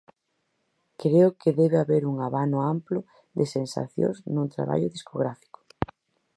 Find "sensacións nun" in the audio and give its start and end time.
3.55-4.47